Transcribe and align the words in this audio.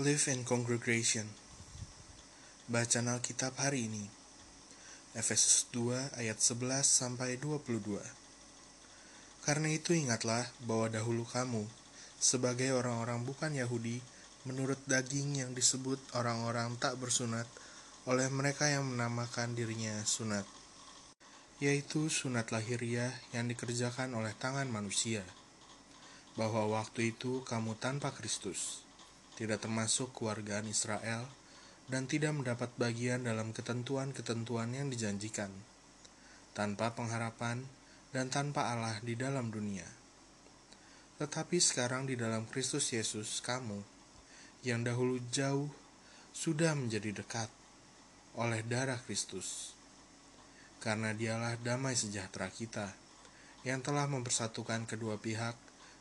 Live 0.00 0.32
in 0.32 0.40
Congregation. 0.48 1.28
Bacaan 2.64 3.12
Alkitab 3.12 3.60
hari 3.60 3.92
ini. 3.92 4.08
Efesus 5.12 5.68
2 5.76 6.16
ayat 6.16 6.40
11 6.40 6.80
sampai 6.80 7.36
22 7.36 8.00
Karena 9.44 9.68
itu 9.68 9.92
ingatlah 9.92 10.48
bahwa 10.64 10.88
dahulu 10.88 11.28
kamu 11.28 11.68
sebagai 12.16 12.72
orang-orang 12.72 13.20
bukan 13.20 13.52
Yahudi 13.52 14.00
menurut 14.48 14.80
daging 14.88 15.44
yang 15.44 15.52
disebut 15.52 16.00
orang-orang 16.16 16.72
tak 16.80 16.96
bersunat 16.96 17.44
oleh 18.08 18.32
mereka 18.32 18.72
yang 18.72 18.88
menamakan 18.88 19.52
dirinya 19.52 19.92
sunat 20.08 20.48
yaitu 21.60 22.08
sunat 22.08 22.48
lahiriah 22.48 23.12
yang 23.36 23.44
dikerjakan 23.44 24.16
oleh 24.16 24.32
tangan 24.40 24.72
manusia 24.72 25.20
bahwa 26.32 26.80
waktu 26.80 27.12
itu 27.12 27.44
kamu 27.44 27.76
tanpa 27.76 28.08
Kristus 28.16 28.88
tidak 29.36 29.64
termasuk 29.64 30.12
keluargaan 30.12 30.68
Israel 30.68 31.28
dan 31.88 32.08
tidak 32.08 32.32
mendapat 32.32 32.70
bagian 32.78 33.24
dalam 33.26 33.50
ketentuan-ketentuan 33.50 34.72
yang 34.72 34.88
dijanjikan 34.88 35.50
tanpa 36.52 36.92
pengharapan 36.92 37.64
dan 38.12 38.28
tanpa 38.28 38.72
Allah 38.72 39.00
di 39.00 39.16
dalam 39.16 39.48
dunia. 39.48 39.88
Tetapi 41.16 41.56
sekarang 41.60 42.08
di 42.08 42.16
dalam 42.16 42.44
Kristus 42.48 42.92
Yesus 42.92 43.40
kamu 43.40 43.80
yang 44.62 44.84
dahulu 44.84 45.18
jauh 45.32 45.68
sudah 46.32 46.72
menjadi 46.76 47.24
dekat 47.24 47.48
oleh 48.36 48.64
darah 48.64 49.00
Kristus. 49.04 49.76
Karena 50.82 51.14
dialah 51.14 51.60
damai 51.62 51.94
sejahtera 51.94 52.50
kita, 52.50 52.90
yang 53.62 53.78
telah 53.84 54.10
mempersatukan 54.10 54.88
kedua 54.90 55.14
pihak 55.14 55.54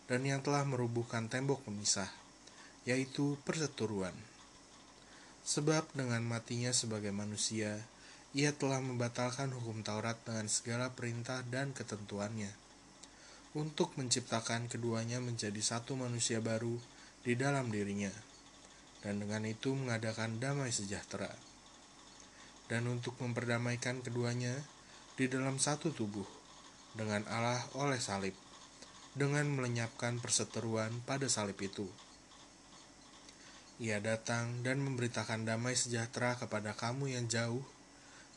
dan 0.09 0.25
yang 0.25 0.41
telah 0.41 0.65
merubuhkan 0.65 1.29
tembok 1.29 1.61
pemisah, 1.69 2.09
yaitu 2.87 3.37
perseteruan. 3.45 4.13
Sebab 5.41 5.89
dengan 5.97 6.21
matinya 6.21 6.69
sebagai 6.69 7.09
manusia, 7.09 7.81
ia 8.31 8.55
telah 8.55 8.79
membatalkan 8.79 9.51
hukum 9.51 9.83
Taurat 9.83 10.15
dengan 10.23 10.47
segala 10.47 10.93
perintah 10.93 11.43
dan 11.49 11.73
ketentuannya, 11.75 12.53
untuk 13.57 13.91
menciptakan 13.99 14.71
keduanya 14.71 15.19
menjadi 15.19 15.59
satu 15.59 15.99
manusia 15.99 16.39
baru 16.39 16.79
di 17.25 17.35
dalam 17.35 17.67
dirinya, 17.73 18.13
dan 19.03 19.19
dengan 19.19 19.43
itu 19.43 19.73
mengadakan 19.75 20.39
damai 20.39 20.71
sejahtera 20.71 21.29
dan 22.71 22.87
untuk 22.87 23.19
memperdamaikan 23.19 23.99
keduanya 23.99 24.55
di 25.19 25.27
dalam 25.27 25.59
satu 25.59 25.91
tubuh 25.91 26.23
dengan 26.95 27.27
Allah 27.27 27.59
oleh 27.75 27.99
salib, 27.99 28.31
dengan 29.11 29.43
melenyapkan 29.51 30.23
perseteruan 30.23 31.03
pada 31.03 31.27
salib 31.27 31.59
itu. 31.59 31.83
Ia 33.81 33.97
datang 33.97 34.61
dan 34.61 34.77
memberitakan 34.85 35.41
damai 35.41 35.73
sejahtera 35.73 36.37
kepada 36.37 36.77
kamu 36.77 37.17
yang 37.17 37.25
jauh, 37.25 37.65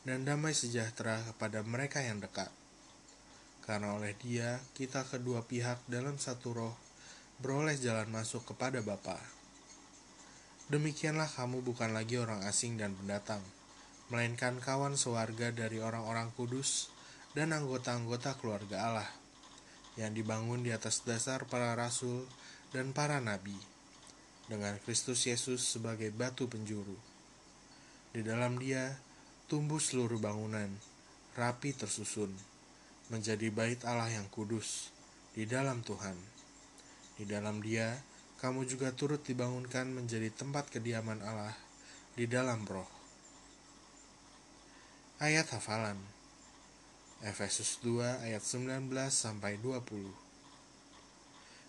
dan 0.01 0.25
damai 0.25 0.57
sejahtera 0.57 1.21
kepada 1.21 1.61
mereka 1.61 2.01
yang 2.01 2.17
dekat. 2.17 2.49
Karena 3.61 3.93
oleh 3.93 4.17
Dia, 4.17 4.57
kita 4.73 5.05
kedua 5.05 5.45
pihak 5.45 5.85
dalam 5.85 6.17
satu 6.17 6.49
roh 6.49 6.73
beroleh 7.37 7.77
jalan 7.77 8.09
masuk 8.09 8.41
kepada 8.41 8.81
Bapa. 8.81 9.21
Demikianlah 10.73 11.29
kamu 11.29 11.61
bukan 11.61 11.93
lagi 11.93 12.17
orang 12.17 12.41
asing 12.49 12.81
dan 12.81 12.97
pendatang, 12.97 13.45
melainkan 14.09 14.57
kawan 14.57 14.97
sewarga 14.97 15.53
dari 15.53 15.77
orang-orang 15.77 16.33
kudus 16.33 16.89
dan 17.37 17.53
anggota-anggota 17.53 18.33
keluarga 18.41 18.81
Allah 18.81 19.09
yang 19.93 20.09
dibangun 20.09 20.65
di 20.65 20.73
atas 20.73 21.05
dasar 21.05 21.45
para 21.45 21.77
rasul 21.77 22.25
dan 22.73 22.97
para 22.97 23.21
nabi 23.21 23.74
dengan 24.45 24.77
Kristus 24.85 25.25
Yesus 25.25 25.65
sebagai 25.65 26.13
batu 26.13 26.45
penjuru. 26.45 26.95
Di 28.13 28.21
dalam 28.21 28.61
dia 28.61 28.95
tumbuh 29.49 29.81
seluruh 29.81 30.21
bangunan, 30.21 30.69
rapi 31.33 31.73
tersusun, 31.73 32.31
menjadi 33.09 33.49
bait 33.53 33.81
Allah 33.85 34.09
yang 34.09 34.25
kudus 34.29 34.89
di 35.33 35.45
dalam 35.45 35.81
Tuhan. 35.81 36.17
Di 37.15 37.25
dalam 37.25 37.61
dia, 37.61 38.01
kamu 38.41 38.67
juga 38.67 38.91
turut 38.93 39.21
dibangunkan 39.23 39.89
menjadi 39.89 40.29
tempat 40.33 40.69
kediaman 40.69 41.23
Allah 41.23 41.55
di 42.13 42.27
dalam 42.29 42.63
roh. 42.67 42.87
Ayat 45.15 45.47
hafalan 45.55 45.95
Efesus 47.23 47.79
2 47.79 48.27
ayat 48.27 48.43
19 48.43 48.91
sampai 49.07 49.55
20 49.63 50.24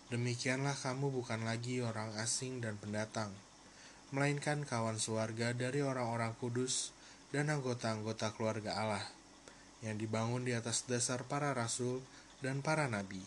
Demikianlah 0.07 0.71
kamu 0.71 1.11
bukan 1.11 1.43
lagi 1.43 1.83
orang 1.83 2.15
asing 2.23 2.63
dan 2.63 2.79
pendatang, 2.79 3.27
melainkan 4.15 4.63
kawan 4.63 4.95
sewarga 4.95 5.51
dari 5.51 5.83
orang-orang 5.83 6.31
kudus 6.39 6.95
dan 7.35 7.51
anggota-anggota 7.51 8.31
keluarga 8.39 8.79
Allah, 8.79 9.03
yang 9.83 9.99
dibangun 9.99 10.47
di 10.47 10.55
atas 10.55 10.87
dasar 10.87 11.27
para 11.27 11.51
rasul 11.51 11.99
dan 12.39 12.63
para 12.63 12.87
nabi, 12.87 13.19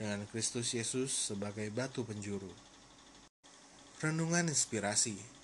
dengan 0.00 0.24
Kristus 0.32 0.72
Yesus 0.72 1.12
sebagai 1.12 1.68
batu 1.68 2.08
penjuru. 2.08 2.48
Renungan 4.00 4.48
Inspirasi 4.48 5.42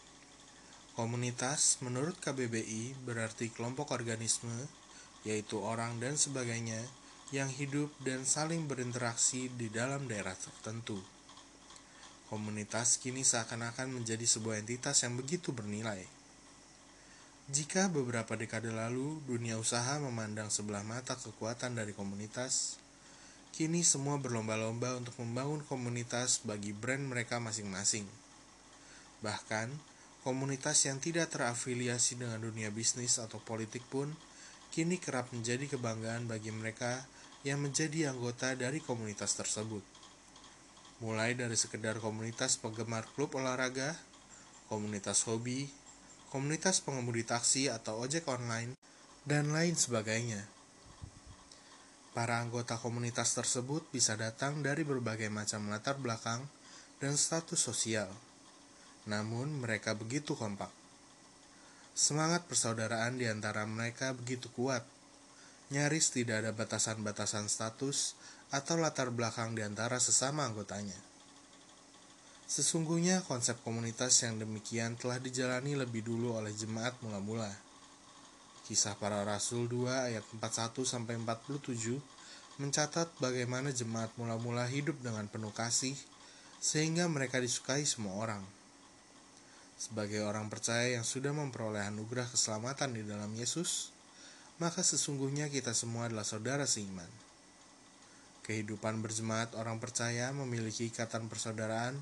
Komunitas 0.98 1.78
menurut 1.78 2.18
KBBI 2.18 3.06
berarti 3.06 3.54
kelompok 3.54 3.94
organisme, 3.94 4.66
yaitu 5.22 5.62
orang 5.62 6.02
dan 6.02 6.18
sebagainya, 6.18 6.82
yang 7.28 7.52
hidup 7.52 7.92
dan 8.00 8.24
saling 8.24 8.64
berinteraksi 8.64 9.52
di 9.52 9.68
dalam 9.68 10.08
daerah 10.08 10.32
tertentu. 10.32 10.96
Komunitas 12.32 12.96
kini 12.96 13.20
seakan-akan 13.20 14.00
menjadi 14.00 14.24
sebuah 14.24 14.64
entitas 14.64 15.04
yang 15.04 15.12
begitu 15.16 15.52
bernilai. 15.52 16.08
Jika 17.52 17.92
beberapa 17.92 18.36
dekade 18.36 18.72
lalu 18.72 19.20
dunia 19.28 19.60
usaha 19.60 20.00
memandang 20.00 20.48
sebelah 20.48 20.84
mata 20.84 21.16
kekuatan 21.20 21.76
dari 21.76 21.92
komunitas, 21.92 22.80
kini 23.52 23.84
semua 23.84 24.16
berlomba-lomba 24.16 24.96
untuk 24.96 25.16
membangun 25.20 25.60
komunitas 25.68 26.40
bagi 26.44 26.72
brand 26.72 27.12
mereka 27.12 27.40
masing-masing. 27.40 28.08
Bahkan, 29.20 29.68
komunitas 30.24 30.84
yang 30.84 30.96
tidak 30.96 31.32
terafiliasi 31.32 32.20
dengan 32.20 32.40
dunia 32.40 32.72
bisnis 32.72 33.20
atau 33.20 33.36
politik 33.40 33.84
pun 33.88 34.12
kini 34.68 35.00
kerap 35.00 35.32
menjadi 35.32 35.64
kebanggaan 35.76 36.28
bagi 36.28 36.52
mereka 36.52 37.08
yang 37.42 37.62
menjadi 37.62 38.10
anggota 38.10 38.54
dari 38.58 38.78
komunitas 38.82 39.34
tersebut. 39.38 39.84
Mulai 40.98 41.38
dari 41.38 41.54
sekedar 41.54 42.02
komunitas 42.02 42.58
penggemar 42.58 43.06
klub 43.14 43.34
olahraga, 43.38 43.94
komunitas 44.66 45.26
hobi, 45.26 45.70
komunitas 46.30 46.82
pengemudi 46.82 47.22
taksi 47.22 47.70
atau 47.70 48.02
ojek 48.02 48.26
online, 48.26 48.74
dan 49.22 49.54
lain 49.54 49.78
sebagainya. 49.78 50.42
Para 52.16 52.42
anggota 52.42 52.74
komunitas 52.80 53.36
tersebut 53.36 53.86
bisa 53.94 54.18
datang 54.18 54.58
dari 54.64 54.82
berbagai 54.82 55.30
macam 55.30 55.70
latar 55.70 56.00
belakang 56.00 56.42
dan 56.98 57.14
status 57.14 57.62
sosial 57.62 58.10
namun 59.08 59.48
mereka 59.64 59.96
begitu 59.96 60.36
kompak. 60.36 60.68
Semangat 61.96 62.44
persaudaraan 62.46 63.16
di 63.16 63.26
antara 63.26 63.64
mereka 63.64 64.12
begitu 64.12 64.52
kuat. 64.52 64.84
Nyaris 65.68 66.08
tidak 66.08 66.40
ada 66.40 66.56
batasan-batasan 66.56 67.44
status 67.52 68.16
atau 68.48 68.80
latar 68.80 69.12
belakang 69.12 69.52
di 69.52 69.60
antara 69.60 70.00
sesama 70.00 70.48
anggotanya. 70.48 70.96
Sesungguhnya 72.48 73.20
konsep 73.28 73.60
komunitas 73.60 74.16
yang 74.24 74.40
demikian 74.40 74.96
telah 74.96 75.20
dijalani 75.20 75.76
lebih 75.76 76.00
dulu 76.00 76.40
oleh 76.40 76.56
jemaat 76.56 76.96
mula-mula. 77.04 77.52
Kisah 78.64 78.96
para 78.96 79.20
Rasul 79.20 79.68
2 79.68 80.08
ayat 80.08 80.24
41 80.40 80.88
sampai 80.88 81.20
47 81.20 82.00
mencatat 82.56 83.12
bagaimana 83.20 83.68
jemaat 83.68 84.08
mula-mula 84.16 84.64
hidup 84.64 84.96
dengan 85.04 85.28
penuh 85.28 85.52
kasih 85.52 85.92
sehingga 86.64 87.04
mereka 87.12 87.44
disukai 87.44 87.84
semua 87.84 88.16
orang. 88.16 88.40
Sebagai 89.76 90.24
orang 90.24 90.48
percaya 90.48 90.96
yang 90.96 91.04
sudah 91.04 91.36
memperoleh 91.36 91.84
anugerah 91.84 92.26
keselamatan 92.32 92.96
di 92.96 93.04
dalam 93.04 93.30
Yesus, 93.36 93.92
maka 94.58 94.82
sesungguhnya 94.82 95.46
kita 95.50 95.70
semua 95.70 96.10
adalah 96.10 96.26
saudara 96.26 96.66
seiman. 96.66 97.06
Kehidupan 98.42 98.98
berjemaat 98.98 99.54
orang 99.54 99.78
percaya 99.78 100.34
memiliki 100.34 100.90
ikatan 100.90 101.30
persaudaraan 101.30 101.94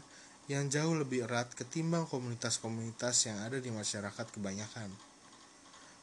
yang 0.46 0.70
jauh 0.70 0.94
lebih 0.94 1.26
erat 1.26 1.50
ketimbang 1.52 2.06
komunitas-komunitas 2.06 3.28
yang 3.28 3.42
ada 3.44 3.58
di 3.58 3.68
masyarakat 3.68 4.26
kebanyakan. 4.30 4.88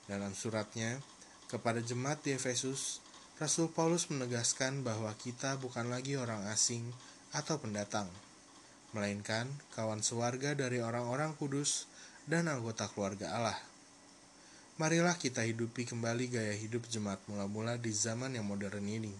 Dalam 0.05 0.35
suratnya 0.35 0.99
kepada 1.47 1.79
jemaat 1.79 2.19
di 2.21 2.35
Efesus, 2.35 2.99
Rasul 3.39 3.71
Paulus 3.71 4.11
menegaskan 4.13 4.85
bahwa 4.85 5.09
kita 5.17 5.57
bukan 5.57 5.89
lagi 5.89 6.19
orang 6.19 6.45
asing 6.51 6.85
atau 7.33 7.57
pendatang, 7.57 8.05
melainkan 8.93 9.49
kawan 9.73 10.05
sewarga 10.05 10.53
dari 10.53 10.83
orang-orang 10.83 11.33
kudus 11.39 11.89
dan 12.29 12.45
anggota 12.51 12.85
keluarga 12.91 13.33
Allah. 13.33 13.72
Marilah 14.73 15.13
kita 15.21 15.45
hidupi 15.45 15.85
kembali 15.85 16.33
gaya 16.33 16.57
hidup 16.57 16.89
jemaat 16.89 17.21
mula-mula 17.29 17.77
di 17.77 17.93
zaman 17.93 18.33
yang 18.33 18.49
modern 18.49 18.81
ini. 18.89 19.13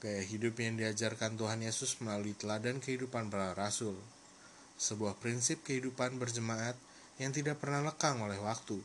Gaya 0.00 0.24
hidup 0.24 0.56
yang 0.56 0.80
diajarkan 0.80 1.36
Tuhan 1.36 1.60
Yesus 1.60 2.00
melalui 2.00 2.32
teladan 2.32 2.80
kehidupan 2.80 3.28
para 3.28 3.52
rasul. 3.52 3.92
sebuah 4.76 5.16
prinsip 5.20 5.60
kehidupan 5.64 6.20
berjemaat 6.20 6.76
yang 7.16 7.32
tidak 7.32 7.60
pernah 7.60 7.80
lekang 7.84 8.20
oleh 8.20 8.36
waktu. 8.40 8.76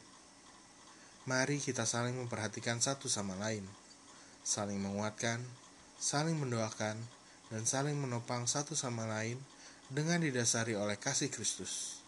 Mari 1.27 1.59
kita 1.59 1.83
saling 1.83 2.15
memperhatikan 2.15 2.79
satu 2.79 3.11
sama 3.11 3.35
lain, 3.39 3.63
saling 4.43 4.79
menguatkan, 4.79 5.39
saling 5.99 6.39
mendoakan, 6.39 6.95
dan 7.51 7.63
saling 7.67 7.99
menopang 7.99 8.47
satu 8.47 8.71
sama 8.71 9.03
lain 9.03 9.35
dengan 9.91 10.23
didasari 10.23 10.75
oleh 10.75 10.95
kasih 10.95 11.27
Kristus. 11.27 11.99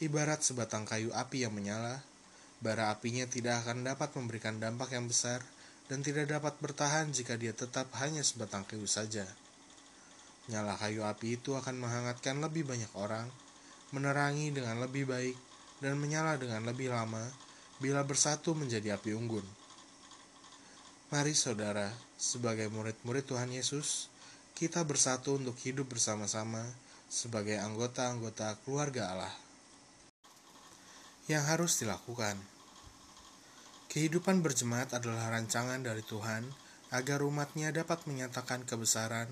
Ibarat 0.00 0.40
sebatang 0.40 0.88
kayu 0.88 1.12
api 1.12 1.44
yang 1.44 1.52
menyala, 1.52 2.00
bara 2.60 2.92
apinya 2.92 3.24
tidak 3.24 3.64
akan 3.64 3.84
dapat 3.88 4.12
memberikan 4.16 4.60
dampak 4.60 4.92
yang 4.92 5.08
besar 5.08 5.40
dan 5.88 6.04
tidak 6.04 6.30
dapat 6.30 6.54
bertahan 6.62 7.10
jika 7.10 7.34
dia 7.34 7.50
tetap 7.50 7.90
hanya 7.98 8.22
sebatang 8.22 8.62
kayu 8.68 8.86
saja. 8.86 9.26
Nyala 10.46 10.78
kayu 10.78 11.02
api 11.02 11.40
itu 11.40 11.56
akan 11.56 11.80
menghangatkan 11.80 12.38
lebih 12.38 12.68
banyak 12.68 12.92
orang, 12.94 13.26
menerangi 13.90 14.54
dengan 14.54 14.78
lebih 14.78 15.08
baik, 15.08 15.36
dan 15.80 15.96
menyala 15.96 16.36
dengan 16.36 16.62
lebih 16.68 16.92
lama 16.92 17.24
bila 17.80 18.04
bersatu 18.04 18.52
menjadi 18.52 19.00
api 19.00 19.16
unggun. 19.16 19.42
Mari 21.10 21.34
saudara, 21.34 21.90
sebagai 22.14 22.70
murid-murid 22.70 23.26
Tuhan 23.26 23.50
Yesus, 23.50 24.06
kita 24.54 24.84
bersatu 24.86 25.40
untuk 25.40 25.58
hidup 25.64 25.90
bersama-sama 25.90 26.62
sebagai 27.10 27.58
anggota-anggota 27.58 28.60
keluarga 28.62 29.10
Allah. 29.10 29.34
Yang 31.30 31.44
harus 31.46 31.72
dilakukan 31.78 32.34
Kehidupan 33.86 34.42
berjemaat 34.42 34.90
adalah 34.94 35.30
rancangan 35.30 35.78
dari 35.78 36.02
Tuhan 36.02 36.42
agar 36.90 37.22
umatnya 37.22 37.70
dapat 37.70 38.02
menyatakan 38.06 38.66
kebesaran 38.66 39.30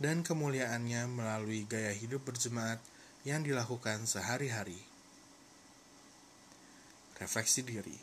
dan 0.00 0.24
kemuliaannya 0.24 1.04
melalui 1.08 1.68
gaya 1.68 1.92
hidup 1.92 2.24
berjemaat 2.24 2.80
yang 3.24 3.40
dilakukan 3.40 4.04
sehari-hari. 4.04 4.76
Refleksi 7.16 7.64
diri. 7.64 7.96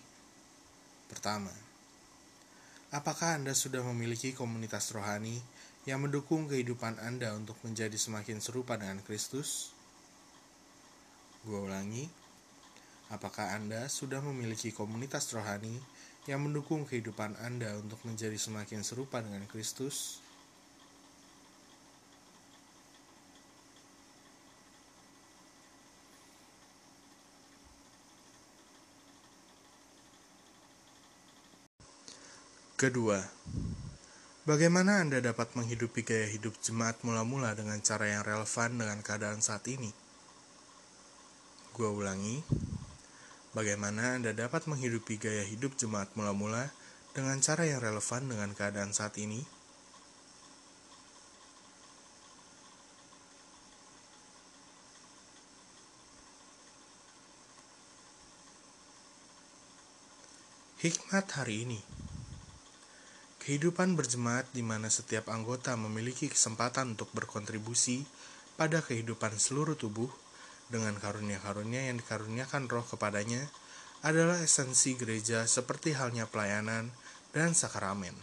Pertama, 1.06 1.54
apakah 2.90 3.38
Anda 3.38 3.54
sudah 3.54 3.86
memiliki 3.86 4.34
komunitas 4.34 4.90
rohani 4.94 5.38
yang 5.86 6.02
mendukung 6.02 6.50
kehidupan 6.50 6.98
Anda 6.98 7.34
untuk 7.38 7.58
menjadi 7.62 7.98
semakin 7.98 8.42
serupa 8.42 8.78
dengan 8.78 9.02
Kristus? 9.06 9.70
Gua 11.46 11.62
ulangi, 11.66 12.10
apakah 13.12 13.52
Anda 13.54 13.92
sudah 13.92 14.24
memiliki 14.24 14.72
komunitas 14.72 15.28
rohani 15.36 15.76
yang 16.26 16.48
mendukung 16.48 16.88
kehidupan 16.88 17.36
Anda 17.44 17.76
untuk 17.76 18.00
menjadi 18.08 18.40
semakin 18.40 18.88
serupa 18.88 19.20
dengan 19.20 19.44
Kristus? 19.52 20.24
Kedua, 32.82 33.22
bagaimana 34.42 35.06
Anda 35.06 35.22
dapat 35.22 35.54
menghidupi 35.54 36.02
gaya 36.02 36.26
hidup 36.26 36.58
jemaat 36.66 36.98
mula-mula 37.06 37.54
dengan 37.54 37.78
cara 37.78 38.10
yang 38.10 38.26
relevan 38.26 38.74
dengan 38.74 39.06
keadaan 39.06 39.38
saat 39.38 39.62
ini? 39.70 39.94
Gua 41.78 41.94
ulangi, 41.94 42.42
bagaimana 43.52 44.20
Anda 44.20 44.32
dapat 44.32 44.68
menghidupi 44.68 45.20
gaya 45.20 45.44
hidup 45.44 45.76
jemaat 45.76 46.12
mula-mula 46.16 46.72
dengan 47.12 47.40
cara 47.44 47.68
yang 47.68 47.84
relevan 47.84 48.32
dengan 48.32 48.52
keadaan 48.56 48.96
saat 48.96 49.20
ini? 49.20 49.44
Hikmat 60.82 61.30
hari 61.38 61.70
ini. 61.70 61.80
Kehidupan 63.38 63.94
berjemaat 63.94 64.50
di 64.50 64.66
mana 64.66 64.90
setiap 64.90 65.30
anggota 65.30 65.78
memiliki 65.78 66.26
kesempatan 66.26 66.98
untuk 66.98 67.14
berkontribusi 67.14 68.02
pada 68.58 68.82
kehidupan 68.82 69.38
seluruh 69.38 69.78
tubuh 69.78 70.10
dengan 70.72 70.96
karunia-karunia 70.96 71.92
yang 71.92 72.00
dikaruniakan 72.00 72.72
roh 72.72 72.88
kepadanya 72.88 73.52
adalah 74.02 74.40
esensi 74.40 74.96
gereja 74.96 75.44
seperti 75.46 75.94
halnya 75.94 76.26
pelayanan 76.26 76.90
dan 77.36 77.52
sakramen. 77.52 78.16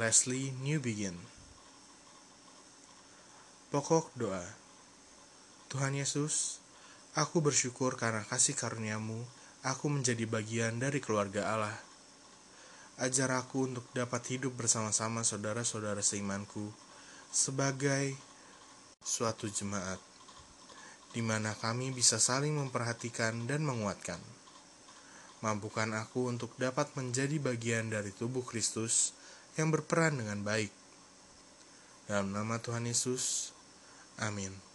Leslie 0.00 0.56
New 0.64 0.80
Begin 0.80 1.14
Pokok 3.72 4.12
doa. 4.12 4.44
Tuhan 5.72 5.96
Yesus, 5.96 6.60
aku 7.16 7.40
bersyukur 7.40 7.96
karena 7.96 8.20
kasih 8.28 8.52
karuniamu, 8.52 9.24
aku 9.64 9.88
menjadi 9.88 10.28
bagian 10.28 10.76
dari 10.76 11.00
keluarga 11.00 11.48
Allah. 11.48 11.76
Ajar 13.00 13.32
aku 13.32 13.72
untuk 13.72 13.88
dapat 13.96 14.28
hidup 14.28 14.52
bersama-sama 14.60 15.24
saudara-saudara 15.24 16.04
seimanku 16.04 16.68
sebagai 17.32 18.12
suatu 19.00 19.48
jemaat 19.48 20.11
di 21.12 21.20
mana 21.20 21.52
kami 21.52 21.92
bisa 21.92 22.16
saling 22.16 22.56
memperhatikan 22.56 23.44
dan 23.44 23.68
menguatkan. 23.68 24.20
Mampukan 25.44 25.92
aku 25.92 26.32
untuk 26.32 26.56
dapat 26.56 26.88
menjadi 26.96 27.36
bagian 27.36 27.92
dari 27.92 28.14
tubuh 28.16 28.40
Kristus 28.46 29.12
yang 29.60 29.68
berperan 29.68 30.16
dengan 30.16 30.40
baik. 30.40 30.72
Dalam 32.08 32.32
nama 32.32 32.56
Tuhan 32.58 32.88
Yesus, 32.88 33.52
amin. 34.16 34.71